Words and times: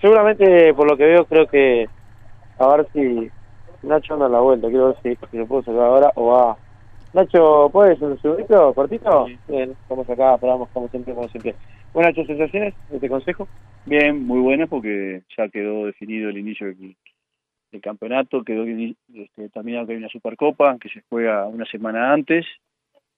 Seguramente, 0.00 0.72
por 0.74 0.88
lo 0.88 0.96
que 0.96 1.06
veo, 1.06 1.24
creo 1.24 1.48
que 1.48 1.88
a 2.60 2.76
ver 2.76 2.86
si 2.92 3.28
Nacho 3.82 4.14
anda 4.14 4.26
a 4.26 4.28
la 4.28 4.38
vuelta. 4.38 4.68
Quiero 4.68 4.94
ver 4.94 4.96
si, 5.02 5.26
si 5.28 5.36
lo 5.36 5.46
puedo 5.46 5.64
sacar 5.64 5.80
ahora 5.80 6.12
o 6.14 6.26
va. 6.28 6.56
Nacho, 7.12 7.68
¿puedes 7.72 8.00
un 8.00 8.16
segundito, 8.20 8.72
cortito? 8.74 9.26
Bien, 9.48 9.74
vamos 9.88 10.08
acá, 10.08 10.38
paramos 10.38 10.68
como 10.68 10.86
siempre, 10.86 11.14
como 11.14 11.28
siempre. 11.30 11.56
Bueno, 11.92 12.10
Nacho, 12.10 12.24
¿sensaciones 12.26 12.74
de 12.90 12.94
este 12.94 13.08
consejo? 13.08 13.48
Bien, 13.86 14.24
muy 14.24 14.38
buenas 14.38 14.68
porque 14.68 15.22
ya 15.36 15.48
quedó 15.48 15.86
definido 15.86 16.30
el 16.30 16.38
inicio 16.38 16.68
del, 16.68 16.94
del 17.72 17.80
campeonato, 17.80 18.44
quedó 18.44 18.66
este, 18.66 19.48
también 19.48 19.84
que 19.84 19.94
hay 19.94 19.98
una 19.98 20.10
Supercopa 20.10 20.78
que 20.78 20.90
se 20.90 21.02
juega 21.08 21.48
una 21.48 21.64
semana 21.64 22.12
antes, 22.12 22.46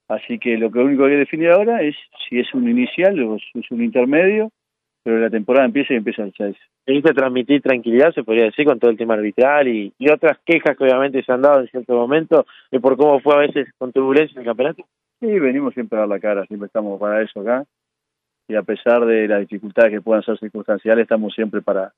así 0.09 0.39
que 0.39 0.57
lo 0.57 0.71
que 0.71 0.79
único 0.79 1.03
que 1.03 1.11
hay 1.11 1.15
que 1.17 1.19
definir 1.19 1.51
ahora 1.51 1.83
es 1.83 1.95
si 2.27 2.41
es 2.41 2.55
un 2.55 2.67
inicial 2.71 3.23
o 3.23 3.39
si 3.39 3.59
es 3.59 3.71
un 3.71 3.85
intermedio, 3.85 4.51
pero 5.03 5.19
la 5.19 5.31
temporada 5.31 5.67
empieza 5.67 5.95
y 5.95 5.97
empieza 5.97 6.23
el 6.23 6.35
6. 6.37 6.57
Veniste 6.87 7.11
a 7.11 7.15
transmitir 7.15 7.63
tranquilidad, 7.63 8.13
se 8.13 8.25
podría 8.25 8.45
decir, 8.45 8.67
con 8.67 8.79
todo 8.79 8.91
el 8.91 8.99
tema 8.99 9.15
arbitral 9.15 9.69
y, 9.69 9.93
y 9.99 10.11
otras 10.11 10.39
quejas 10.45 10.77
que 10.77 10.85
obviamente 10.85 11.23
se 11.23 11.33
han 11.33 11.43
dado 11.43 11.61
en 11.61 11.69
cierto 11.69 11.95
momento 11.95 12.47
de 12.71 12.81
por 12.81 12.97
cómo 12.97 13.21
fue 13.21 13.35
a 13.35 13.39
veces 13.39 13.69
con 13.79 13.93
turbulencia 13.93 14.35
en 14.35 14.41
el 14.41 14.47
campeonato. 14.47 14.85
Sí, 15.21 15.27
venimos 15.39 15.75
siempre 15.75 15.99
a 15.99 16.01
dar 16.01 16.09
la 16.09 16.21
cara, 16.21 16.47
siempre 16.47 16.67
estamos 16.67 16.99
para 16.99 17.23
eso 17.23 17.41
acá. 17.41 17.65
Y 18.49 18.55
a 18.55 18.63
pesar 18.63 19.05
de 19.05 19.29
las 19.29 19.41
dificultades 19.41 19.93
que 19.93 20.01
puedan 20.01 20.23
ser 20.23 20.39
circunstanciales, 20.39 21.03
estamos 21.03 21.35
siempre 21.35 21.63
para 21.63 21.93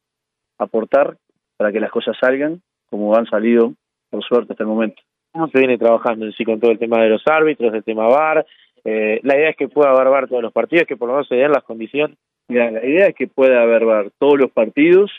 aportar, 0.59 1.17
para 1.57 1.73
que 1.73 1.81
las 1.81 1.91
cosas 1.91 2.17
salgan 2.21 2.61
como 2.91 3.17
han 3.17 3.27
salido, 3.27 3.73
por 4.11 4.23
suerte, 4.23 4.53
hasta 4.53 4.65
el 4.65 4.69
momento. 4.69 5.01
¿Cómo 5.33 5.49
se 5.49 5.59
viene 5.59 5.79
trabajando 5.79 6.27
en 6.27 6.33
sí 6.33 6.45
con 6.45 6.61
todo 6.61 6.71
el 6.73 6.79
tema 6.79 7.01
de 7.03 7.09
los 7.09 7.23
árbitros, 7.27 7.73
el 7.73 7.83
tema 7.83 8.07
VAR? 8.07 8.45
Eh, 8.85 9.21
la 9.23 9.37
idea 9.37 9.51
es 9.51 9.57
que 9.57 9.69
pueda 9.69 9.91
haber 9.91 10.29
todos 10.29 10.43
los 10.43 10.53
partidos, 10.53 10.87
que 10.87 10.97
por 10.97 11.09
lo 11.09 11.15
menos 11.15 11.29
se 11.29 11.37
den 11.37 11.53
las 11.53 11.63
condiciones. 11.65 12.17
Mira, 12.49 12.71
la 12.71 12.85
idea 12.85 13.07
es 13.07 13.15
que 13.15 13.29
pueda 13.29 13.63
haber 13.63 14.11
todos 14.19 14.39
los 14.39 14.51
partidos, 14.51 15.11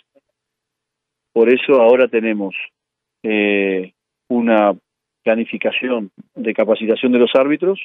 por 1.32 1.50
eso 1.50 1.82
ahora 1.82 2.08
tenemos 2.08 2.56
eh, 3.24 3.94
una 4.28 4.76
planificación 5.24 6.12
de 6.36 6.54
capacitación 6.54 7.12
de 7.12 7.20
los 7.20 7.32
árbitros, 7.34 7.80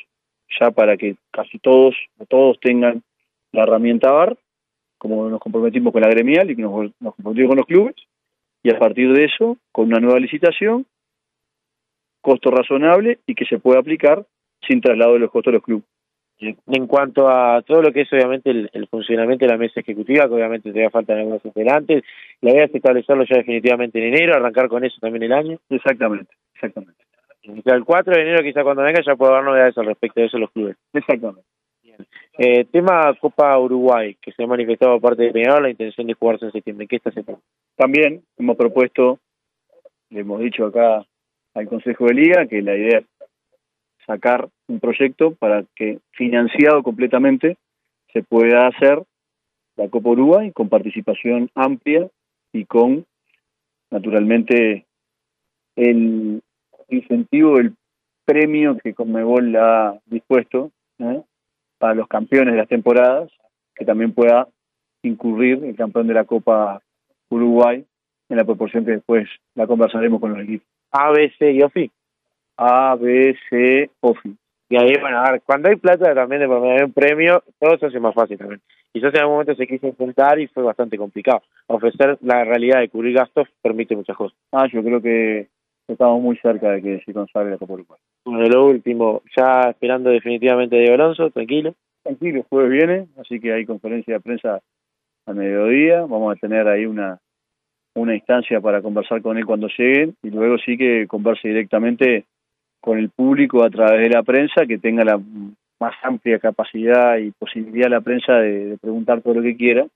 ya 0.61 0.71
para 0.71 0.97
que 0.97 1.17
casi 1.31 1.59
todos, 1.59 1.95
todos 2.29 2.59
tengan 2.61 3.03
la 3.53 3.63
herramienta 3.63 4.11
VAR, 4.11 4.37
como 4.99 5.29
nos 5.29 5.41
comprometimos 5.41 5.93
con 5.93 6.03
la 6.03 6.09
gremial 6.09 6.51
y 6.51 6.57
que 6.57 6.63
nos 6.63 6.93
comprometimos 7.01 7.49
con 7.49 7.59
los 7.59 7.67
clubes, 7.67 7.95
y 8.63 8.75
a 8.75 8.79
partir 8.79 9.13
de 9.13 9.25
eso, 9.25 9.57
con 9.73 9.87
una 9.87 10.01
nueva 10.01 10.19
licitación, 10.19 10.85
costo 12.21 12.51
razonable 12.51 13.21
y 13.27 13.35
que 13.35 13.45
se 13.45 13.59
pueda 13.59 13.79
aplicar 13.79 14.27
sin 14.67 14.81
traslado 14.81 15.15
de 15.15 15.21
los 15.21 15.31
costos 15.31 15.53
de 15.53 15.59
los 15.59 15.65
clubes. 15.65 15.85
En 16.41 16.87
cuanto 16.87 17.29
a 17.29 17.63
todo 17.63 17.83
lo 17.83 17.93
que 17.93 18.03
es 18.03 18.13
obviamente 18.13 18.51
el, 18.51 18.71
el 18.73 18.87
funcionamiento 18.87 19.45
de 19.45 19.51
la 19.51 19.59
mesa 19.59 19.81
ejecutiva, 19.81 20.29
que 20.29 20.35
obviamente 20.35 20.71
todavía 20.71 20.91
faltan 20.91 21.19
algunos 21.19 21.43
delante, 21.53 22.05
la 22.41 22.51
idea 22.51 22.65
es 22.67 22.75
establecerlo 22.75 23.25
ya 23.25 23.39
definitivamente 23.39 23.99
en 23.99 24.15
enero, 24.15 24.35
arrancar 24.35 24.69
con 24.69 24.85
eso 24.85 24.97
también 25.01 25.25
el 25.25 25.33
año. 25.33 25.59
Exactamente, 25.69 26.33
exactamente. 26.55 27.03
el 27.43 27.85
4 27.85 28.15
de 28.15 28.21
enero 28.23 28.45
quizá 28.45 28.63
cuando 28.63 28.83
venga 28.83 29.03
ya 29.05 29.17
puedo 29.17 29.33
dar 29.33 29.43
novedades 29.43 29.77
al 29.79 29.87
respecto 29.87 30.21
de 30.21 30.27
eso 30.27 30.39
los 30.39 30.53
clubes. 30.53 30.77
Exactamente. 30.93 31.43
Eh, 32.39 32.67
tema 32.67 33.13
Copa 33.21 33.59
Uruguay, 33.59 34.17
que 34.23 34.31
se 34.31 34.45
ha 34.45 34.47
manifestado 34.47 34.93
por 35.01 35.11
parte 35.11 35.25
de 35.25 35.33
Peñarol 35.33 35.65
la 35.65 35.71
intención 35.71 36.07
de 36.07 36.15
jugarse 36.15 36.45
en 36.45 36.53
septiembre. 36.53 36.87
¿Qué 36.87 36.97
está 36.97 37.11
haciendo? 37.11 37.41
También 37.77 38.23
hemos 38.39 38.57
propuesto, 38.57 39.19
le 40.11 40.21
hemos 40.21 40.41
dicho 40.41 40.67
acá 40.67 41.05
al 41.55 41.67
Consejo 41.67 42.07
de 42.07 42.15
Liga, 42.15 42.47
que 42.47 42.63
la 42.63 42.77
idea 42.77 42.99
es 42.99 43.07
sacar 44.09 44.49
un 44.69 44.81
proyecto 44.81 45.35
para 45.35 45.65
que, 45.77 45.99
financiado 46.13 46.83
completamente, 46.83 47.59
se 48.13 48.23
pueda 48.23 48.67
hacer 48.67 49.05
la 49.77 49.89
Copa 49.89 50.09
Uruguay 50.11 50.51
con 50.51 50.71
participación 50.71 51.51
amplia 51.55 52.09
y 52.53 52.65
con, 52.65 53.05
naturalmente, 53.91 54.87
el 55.77 56.43
incentivo, 56.89 57.59
el 57.59 57.75
premio 58.25 58.79
que 58.79 58.95
Conmebol 58.95 59.55
ha 59.57 59.99
dispuesto 60.07 60.73
¿eh? 60.99 61.23
para 61.79 61.95
los 61.95 62.09
campeones 62.09 62.55
de 62.55 62.61
las 62.61 62.69
temporadas, 62.69 63.31
que 63.75 63.85
también 63.85 64.13
pueda 64.13 64.49
incurrir 65.03 65.63
el 65.65 65.77
campeón 65.77 66.07
de 66.09 66.15
la 66.15 66.25
Copa 66.25 66.83
Uruguay 67.29 67.85
en 68.31 68.37
la 68.37 68.45
proporción 68.45 68.87
que 68.87 68.93
después 68.93 69.29
la 69.55 69.67
conversaremos 69.67 70.19
con 70.19 70.33
los 70.33 70.43
equipos. 70.43 70.67
A, 70.93 71.11
B, 71.11 71.31
C 71.39 71.53
y 71.53 71.63
OFI. 71.63 71.91
A, 72.59 72.97
B, 72.97 73.37
C, 73.49 73.91
OFI. 74.01 74.37
Y 74.71 74.77
ahí, 74.77 74.93
bueno, 75.01 75.19
a 75.19 75.33
ver, 75.33 75.43
cuando 75.47 75.71
hay 75.71 75.77
plata 75.77 76.15
también 76.15 76.43
de 76.43 76.49
por 76.49 76.61
medio 76.61 76.85
un 76.85 76.93
premio, 76.93 77.43
todo 77.59 77.79
se 77.79 77.87
hace 77.87 78.01
más 78.01 78.15
fácil 78.15 78.37
también. 78.37 78.61
Quizás 78.93 79.15
en 79.15 79.21
algún 79.21 79.35
momento 79.37 79.55
se 79.55 79.67
quiso 79.67 79.87
intentar 79.87 80.39
y 80.39 80.47
fue 80.49 80.63
bastante 80.63 80.99
complicado. 80.99 81.43
Ofrecer 81.69 82.19
la 82.23 82.45
realidad 82.45 82.81
de 82.81 82.89
cubrir 82.91 83.15
gastos 83.15 83.49
permite 83.63 83.97
muchas 83.97 84.17
cosas. 84.17 84.37
Ah, 84.53 84.67
yo 84.71 84.83
creo 84.83 85.01
que 85.01 85.49
estamos 85.87 86.21
muy 86.21 86.37
cerca 86.39 86.73
de 86.73 86.83
que 86.83 87.01
se 87.05 87.15
consagre 87.15 87.53
la 87.53 87.59
Copa 87.59 87.75
Uruguay. 87.75 87.99
Bueno, 88.27 88.45
lo 88.47 88.67
último, 88.67 89.23
ya 89.37 89.71
esperando 89.71 90.11
definitivamente 90.11 90.77
a 90.77 90.81
Diego 90.81 90.95
Alonso, 90.95 91.31
tranquilo. 91.31 91.75
Tranquilo, 92.03 92.45
jueves 92.49 92.71
viene, 92.71 93.07
así 93.19 93.41
que 93.41 93.53
hay 93.53 93.65
conferencia 93.65 94.15
de 94.15 94.21
prensa 94.21 94.61
a 95.27 95.33
mediodía, 95.33 96.01
vamos 96.01 96.35
a 96.35 96.41
tener 96.41 96.69
ahí 96.69 96.87
una 96.87 97.21
una 97.95 98.15
instancia 98.15 98.61
para 98.61 98.81
conversar 98.81 99.21
con 99.23 99.37
él 99.39 99.47
cuando 99.47 99.69
lleguen 99.77 100.15
y 100.23 100.31
luego 100.31 100.57
sí 100.59 100.79
que 100.79 101.07
converse 101.09 101.49
directamente 101.49 102.27
con 102.81 102.99
el 102.99 103.11
público 103.11 103.65
a 103.65 103.71
través 103.71 104.03
de 104.03 104.11
la 104.11 104.23
prensa, 104.23 104.67
que 104.67 104.79
tenga 104.79 105.05
la 105.05 105.21
más 105.81 105.95
amplia 106.03 106.39
capacidad 106.39 107.19
y 107.19 107.31
posibilidad 107.31 107.89
la 107.89 108.01
prensa 108.01 108.35
de, 108.35 108.65
de 108.67 108.79
preguntar 108.79 109.23
todo 109.23 109.35
lo 109.35 109.43
que 109.43 109.57
quiera, 109.57 109.87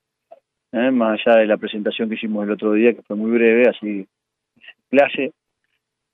¿eh? 0.72 0.90
más 0.90 1.20
allá 1.20 1.38
de 1.38 1.46
la 1.46 1.56
presentación 1.56 2.08
que 2.08 2.14
hicimos 2.16 2.44
el 2.44 2.52
otro 2.52 2.72
día, 2.72 2.94
que 2.94 3.02
fue 3.02 3.16
muy 3.16 3.30
breve, 3.30 3.68
así, 3.68 4.06
clase, 4.90 5.32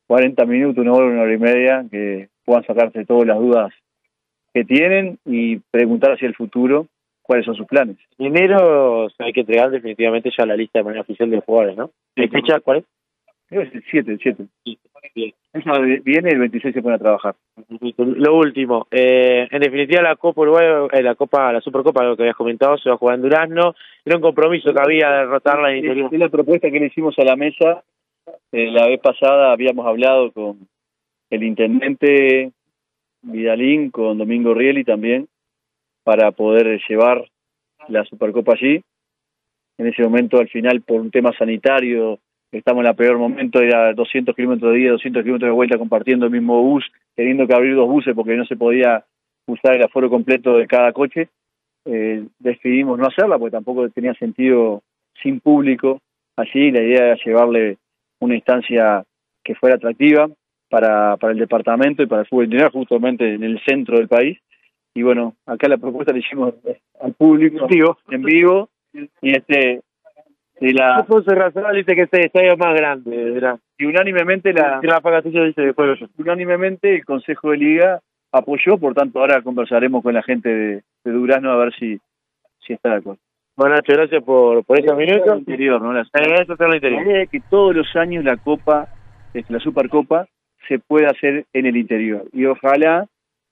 40 0.07 0.45
minutos, 0.47 0.83
una 0.83 0.93
hora, 0.93 1.07
una 1.07 1.23
hora 1.23 1.35
y 1.35 1.39
media, 1.39 1.85
que 1.91 2.29
puedan 2.45 2.65
sacarse 2.65 3.05
todas 3.05 3.27
las 3.27 3.39
dudas 3.39 3.73
que 4.53 4.65
tienen 4.65 5.19
y 5.25 5.59
preguntar 5.71 6.13
hacia 6.13 6.29
el 6.29 6.35
futuro 6.35 6.87
cuáles 7.23 7.45
son 7.45 7.55
sus 7.55 7.67
planes. 7.67 7.99
En 8.19 8.29
enero 8.29 9.09
hay 9.19 9.33
que 9.33 9.41
entregar 9.41 9.71
definitivamente 9.71 10.31
ya 10.37 10.47
la 10.47 10.57
lista 10.57 10.79
de 10.79 10.85
manera 10.85 11.03
oficial 11.03 11.31
de 11.31 11.41
jugadores, 11.41 11.77
¿no? 11.77 11.91
¿De 12.17 12.29
fecha 12.29 12.59
cuál 12.61 12.79
es? 12.79 12.85
Creo 13.49 13.63
que 13.63 13.69
es 13.69 13.75
el 13.75 13.85
7, 13.91 14.13
el 14.13 14.19
7. 14.19 14.45
Bien. 15.15 15.33
Viene 16.05 16.31
el 16.31 16.39
26 16.39 16.75
se 16.75 16.83
pone 16.83 16.97
a 16.97 16.99
trabajar. 16.99 17.35
Lo 17.97 18.37
último, 18.37 18.87
eh, 18.91 19.49
en 19.51 19.61
definitiva 19.61 20.03
la 20.03 20.17
Copa 20.17 20.43
Uruguay, 20.43 20.89
eh, 20.93 21.03
la 21.03 21.15
Copa, 21.15 21.53
la 21.53 21.61
Supercopa, 21.61 22.05
lo 22.05 22.17
que 22.17 22.23
habías 22.23 22.37
comentado, 22.37 22.79
se 22.79 22.89
va 22.89 22.95
a 22.95 22.99
jugar 22.99 23.17
en 23.17 23.23
Durazno. 23.23 23.75
Era 24.05 24.17
un 24.17 24.23
compromiso 24.23 24.73
que 24.73 24.81
había 24.81 25.11
de 25.11 25.19
derrotarla 25.19 25.71
en 25.73 25.79
interior. 25.79 26.11
Es 26.13 26.19
la 26.19 26.29
propuesta 26.29 26.71
que 26.71 26.81
le 26.81 26.87
hicimos 26.87 27.19
a 27.19 27.25
la 27.25 27.37
mesa. 27.37 27.83
Eh, 28.53 28.71
la 28.71 28.87
vez 28.87 29.01
pasada 29.01 29.53
habíamos 29.53 29.87
hablado 29.87 30.31
con 30.33 30.69
el 31.31 31.43
intendente 31.43 32.53
Vidalín, 33.23 33.91
con 33.91 34.19
Domingo 34.19 34.55
Rieli 34.55 34.85
también, 34.85 35.29
para 36.05 36.31
poder 36.33 36.81
llevar 36.89 37.29
la 37.89 38.05
Supercopa 38.05 38.53
allí. 38.53 38.83
En 39.79 39.87
ese 39.87 40.03
momento, 40.03 40.39
al 40.39 40.49
final, 40.49 40.83
por 40.83 41.01
un 41.01 41.11
tema 41.11 41.33
sanitario, 41.37 42.19
estamos 42.53 42.85
en 42.85 42.91
el 42.91 42.97
peor 42.97 43.19
momento, 43.19 43.61
era 43.61 43.93
200 43.93 44.35
kilómetros 44.35 44.73
de 44.73 44.79
día, 44.79 44.91
200 44.93 45.23
kilómetros 45.23 45.49
de 45.49 45.55
vuelta 45.55 45.79
compartiendo 45.79 46.27
el 46.27 46.33
mismo 46.33 46.63
bus, 46.63 46.85
teniendo 47.15 47.47
que 47.47 47.55
abrir 47.55 47.75
dos 47.75 47.89
buses 47.89 48.15
porque 48.15 48.37
no 48.37 48.45
se 48.47 48.57
podía 48.57 49.05
usar 49.47 49.75
el 49.75 49.83
aforo 49.83 50.11
completo 50.11 50.57
de 50.57 50.67
cada 50.67 50.93
coche. 50.93 51.29
Eh, 51.85 52.25
decidimos 52.39 52.99
no 52.99 53.07
hacerla 53.07 53.39
porque 53.39 53.53
tampoco 53.53 53.89
tenía 53.91 54.15
sentido 54.15 54.83
sin 55.23 55.41
público 55.41 56.01
allí. 56.37 56.71
La 56.71 56.83
idea 56.83 57.07
era 57.07 57.17
llevarle 57.25 57.79
una 58.21 58.35
instancia 58.35 59.05
que 59.43 59.55
fuera 59.55 59.77
atractiva 59.77 60.29
para, 60.69 61.17
para 61.17 61.33
el 61.33 61.39
departamento 61.39 62.03
y 62.03 62.07
para 62.07 62.23
el 62.23 62.29
fútbol 62.29 62.45
interior, 62.45 62.73
justamente 62.73 63.35
en 63.35 63.43
el 63.43 63.61
centro 63.65 63.97
del 63.97 64.09
país 64.09 64.39
y 64.99 65.03
bueno, 65.03 65.37
acá 65.47 65.69
la 65.69 65.79
propuesta 65.79 66.13
la 66.13 66.19
hicimos 66.19 66.55
al 67.01 67.15
público 67.15 67.69
en 68.11 68.23
vivo 68.23 68.69
y 69.23 69.31
este 69.31 69.83
y 70.61 70.73
la 70.73 71.05
razón 71.07 71.65
dice 71.75 71.95
que 71.95 72.03
este 72.03 72.27
estadio 72.27 72.57
más 72.57 72.75
grande 72.75 73.31
¿verdad? 73.33 73.59
y 73.79 73.85
unánimemente 73.85 74.53
la, 74.53 74.81
la 74.83 75.21
dice 75.21 75.63
después 75.63 76.01
unánimemente 76.19 76.97
el 76.97 77.05
Consejo 77.05 77.51
de 77.51 77.59
Liga 77.59 78.01
apoyó, 78.33 78.79
por 78.79 78.95
tanto 78.95 79.21
ahora 79.21 79.43
conversaremos 79.43 80.03
con 80.03 80.15
la 80.15 80.23
gente 80.23 80.49
de, 80.49 80.83
de 81.05 81.13
Durazno 81.13 81.51
a 81.53 81.57
ver 81.57 81.75
si 81.75 81.99
si 82.69 82.75
está 82.75 82.91
de 82.91 82.97
acuerdo. 82.97 83.21
Bueno, 83.57 83.75
Nacho, 83.75 83.93
gracias 83.93 84.23
por, 84.23 84.65
por 84.65 84.79
esos 84.79 84.97
minutos. 84.97 85.39
Interior, 85.39 85.83
¿no? 85.83 85.93
La, 85.93 86.03
eh, 86.03 86.43
es 86.43 86.49
el. 86.49 86.95
La 86.95 87.03
idea 87.03 87.23
es 87.23 87.29
que 87.29 87.41
todos 87.41 87.75
los 87.75 87.97
años 87.97 88.25
la 88.25 88.37
Copa, 88.37 88.89
la 89.49 89.59
Supercopa, 89.59 90.29
se 90.69 90.79
pueda 90.79 91.09
hacer 91.09 91.47
en 91.53 91.67
el 91.67 91.77
interior. 91.77 92.25
Y 92.33 92.45
ojalá 92.45 93.07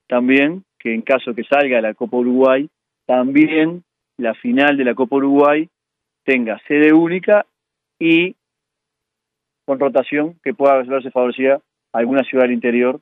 también 0.06 0.62
que 0.78 0.94
en 0.94 1.02
caso 1.02 1.34
que 1.34 1.42
salga 1.42 1.80
la 1.80 1.94
Copa 1.94 2.18
Uruguay, 2.18 2.68
también 3.06 3.82
la 4.16 4.34
final 4.34 4.76
de 4.76 4.84
la 4.84 4.94
Copa 4.94 5.16
Uruguay 5.16 5.68
tenga 6.26 6.60
sede 6.68 6.92
única 6.92 7.46
y 7.98 8.36
con 9.64 9.80
rotación 9.80 10.36
que 10.44 10.52
pueda 10.52 10.82
verse 10.82 11.10
favorecida 11.10 11.60
a 11.92 11.98
alguna 11.98 12.22
ciudad 12.24 12.44
del 12.44 12.52
interior, 12.52 13.00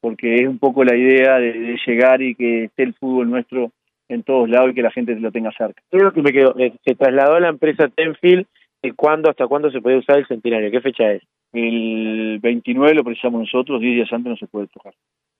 porque 0.00 0.36
es 0.36 0.48
un 0.48 0.58
poco 0.58 0.84
la 0.84 0.96
idea 0.96 1.38
de, 1.38 1.52
de, 1.52 1.78
llegar 1.84 2.22
y 2.22 2.36
que 2.36 2.64
esté 2.64 2.84
el 2.84 2.94
fútbol 2.94 3.28
nuestro 3.28 3.72
en 4.08 4.22
todos 4.22 4.48
lados 4.48 4.70
y 4.70 4.74
que 4.74 4.82
la 4.82 4.92
gente 4.92 5.16
lo 5.16 5.32
tenga 5.32 5.50
cerca. 5.58 5.82
Creo 5.90 6.12
que 6.12 6.22
me 6.22 6.32
quedó, 6.32 6.56
eh, 6.58 6.72
se 6.84 6.94
trasladó 6.94 7.34
a 7.34 7.40
la 7.40 7.48
empresa 7.48 7.88
Tenfield 7.88 8.46
¿Y 8.86 8.92
cuándo, 8.92 9.30
hasta 9.30 9.48
cuándo 9.48 9.70
se 9.70 9.80
puede 9.80 9.98
usar 9.98 10.18
el 10.18 10.26
centenario? 10.26 10.70
¿Qué 10.70 10.80
fecha 10.80 11.12
es? 11.12 11.22
El 11.52 12.38
29 12.40 12.94
lo 12.94 13.04
precisamos 13.04 13.40
nosotros, 13.40 13.80
10 13.80 13.96
días 13.96 14.12
antes 14.12 14.30
no 14.30 14.36
se 14.36 14.46
puede 14.46 14.68
tocar. 14.68 14.94